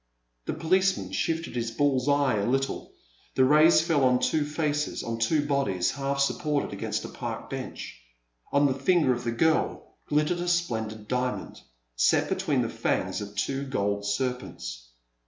'* 0.25 0.45
The 0.47 0.55
policeman 0.55 1.11
shifted 1.11 1.55
his 1.55 1.69
bull's 1.69 2.09
eye 2.09 2.37
a 2.37 2.47
little; 2.49 2.91
the 3.35 3.45
rays 3.45 3.81
fell 3.81 4.03
on 4.03 4.17
two 4.17 4.45
faces, 4.45 5.03
on 5.03 5.19
two 5.19 5.45
bodies, 5.45 5.91
half 5.91 6.19
sup 6.21 6.39
ported 6.39 6.73
against 6.73 7.05
a 7.05 7.07
park 7.07 7.51
bench. 7.51 8.01
On 8.51 8.65
the 8.65 8.73
finger 8.73 9.13
of 9.13 9.23
the 9.23 9.31
girl 9.31 9.95
glittered 10.07 10.39
a 10.39 10.47
splendid 10.47 11.07
diamond, 11.07 11.61
set 11.95 12.29
between 12.29 12.63
the 12.63 12.67
fangs 12.69 13.21
of 13.21 13.35
two 13.35 13.63
gold 13.63 14.03
serpents. 14.07 14.87